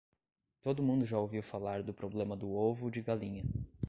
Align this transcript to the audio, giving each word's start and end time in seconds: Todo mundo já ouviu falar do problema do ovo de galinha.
Todo 0.63 0.81
mundo 0.81 1.05
já 1.05 1.19
ouviu 1.19 1.43
falar 1.43 1.83
do 1.83 1.93
problema 1.93 2.35
do 2.35 2.49
ovo 2.51 2.89
de 2.89 3.03
galinha. 3.03 3.43